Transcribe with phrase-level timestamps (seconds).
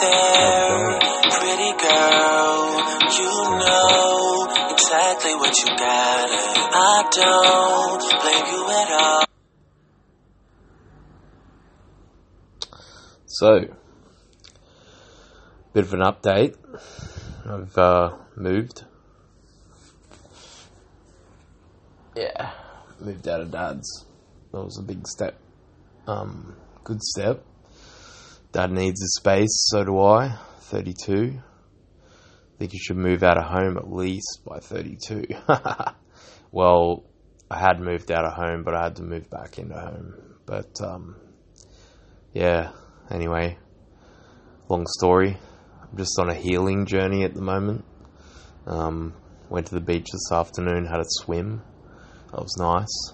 [0.00, 0.98] there,
[1.30, 2.80] pretty girl.
[3.16, 9.24] You know exactly what you got, and I don't blame you at all.
[13.26, 13.48] So,
[15.72, 16.56] bit of an update.
[17.44, 18.84] I've uh, moved.
[22.16, 22.50] Yeah,
[22.98, 24.06] moved out of dad's.
[24.52, 25.38] That was a big step.
[26.06, 27.44] Um, good step.
[28.56, 30.34] Dad needs a space, so do I.
[30.60, 31.34] 32.
[31.36, 35.24] I Think you should move out of home at least by 32.
[36.52, 37.04] well,
[37.50, 40.14] I had moved out of home, but I had to move back into home.
[40.46, 41.16] But, um,
[42.32, 42.70] yeah,
[43.10, 43.58] anyway,
[44.70, 45.36] long story.
[45.82, 47.84] I'm just on a healing journey at the moment.
[48.66, 49.12] Um,
[49.50, 51.60] went to the beach this afternoon, had a swim.
[52.30, 53.12] That was nice.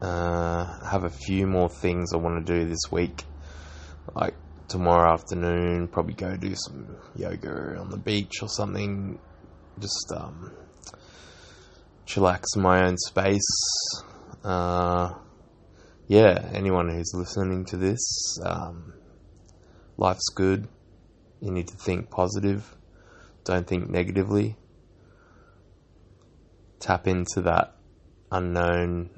[0.00, 3.22] Uh, have a few more things I want to do this week.
[4.16, 4.34] Like
[4.72, 9.18] tomorrow afternoon, probably go do some yoga on the beach or something.
[9.78, 10.50] Just um,
[12.06, 14.02] chillax in my own space.
[14.42, 15.12] Uh,
[16.08, 18.94] yeah, anyone who's listening to this, um,
[19.98, 20.66] life's good.
[21.42, 22.74] You need to think positive.
[23.44, 24.56] Don't think negatively.
[26.80, 27.76] Tap into that
[28.30, 29.10] unknown,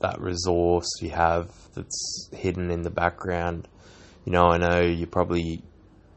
[0.00, 3.68] that resource you have that's hidden in the background.
[4.26, 5.62] You know, I know you're probably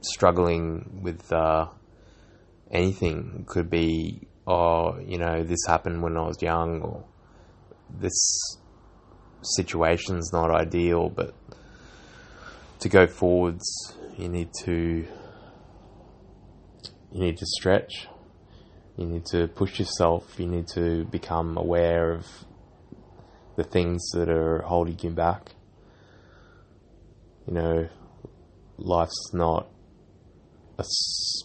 [0.02, 1.68] struggling with uh,
[2.72, 3.42] anything.
[3.42, 7.06] It could be, oh, you know, this happened when I was young, or
[7.88, 8.58] this
[9.44, 11.36] situation's not ideal, but
[12.80, 15.06] to go forwards, you need to
[17.12, 18.08] you need to stretch.
[18.98, 20.40] You need to push yourself.
[20.40, 22.26] You need to become aware of
[23.56, 25.52] the things that are holding you back.
[27.50, 27.90] You know,
[28.78, 29.68] life's not
[30.78, 30.84] a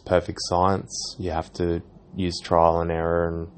[0.05, 1.17] perfect science.
[1.19, 1.83] You have to
[2.15, 3.51] use trial and error and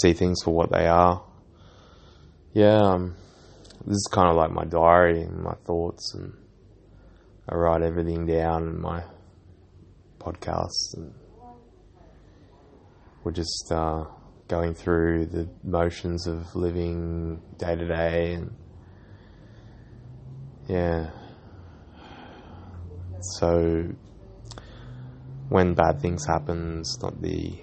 [0.00, 1.22] see things for what they are.
[2.54, 3.16] Yeah, um,
[3.84, 6.32] this is kind of like my diary and my thoughts, and
[7.46, 9.02] I write everything down in my
[10.18, 11.12] podcast, and
[13.22, 14.06] we're just uh,
[14.48, 18.56] going through the motions of living day to day, and
[20.68, 21.10] yeah.
[23.38, 23.88] So
[25.48, 27.54] when bad things happen, it's not the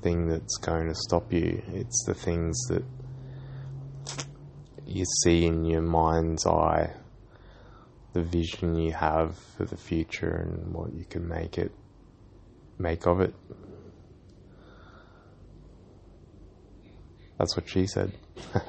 [0.00, 1.62] thing that's going to stop you.
[1.68, 2.84] It's the things that
[4.86, 6.94] you see in your mind's eye,
[8.12, 11.72] the vision you have for the future and what you can make it
[12.78, 13.34] make of it.
[17.38, 18.12] That's what she said.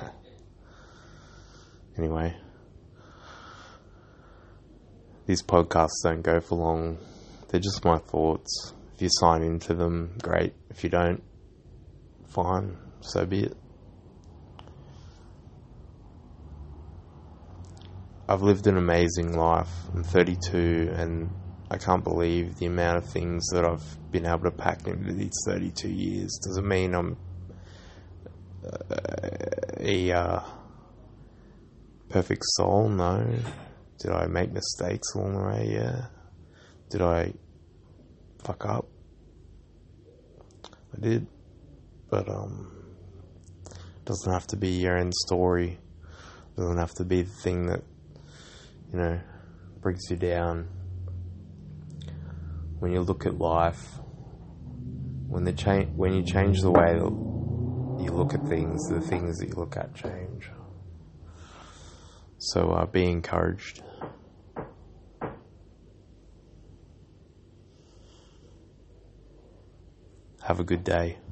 [1.97, 2.35] anyway,
[5.25, 6.97] these podcasts don't go for long.
[7.49, 8.73] They're just my thoughts.
[8.95, 10.53] If you sign into them, great.
[10.69, 11.23] If you don't,
[12.27, 12.77] fine.
[13.01, 13.57] So be it.
[18.27, 19.69] I've lived an amazing life.
[19.93, 21.29] I'm 32 and
[21.69, 25.33] I can't believe the amount of things that I've been able to pack into these
[25.45, 26.39] 32 years.
[26.45, 27.17] Doesn't mean I'm
[28.65, 28.95] uh,
[29.79, 30.39] a uh,
[32.09, 33.27] perfect soul, no.
[33.99, 35.69] Did I make mistakes along the way?
[35.71, 36.05] Yeah.
[36.89, 37.33] Did I
[38.43, 38.87] fuck up?
[40.95, 41.27] I did.
[42.09, 42.71] But, um,
[44.05, 45.79] doesn't have to be your end story.
[46.57, 47.83] Doesn't have to be the thing that
[48.91, 49.19] you know,
[49.81, 50.67] brings you down.
[52.79, 53.99] When you look at life,
[55.27, 59.37] when the change, when you change the way that you look at things, the things
[59.39, 60.49] that you look at change.
[62.45, 63.81] So uh, be encouraged.
[70.41, 71.22] Have a good day.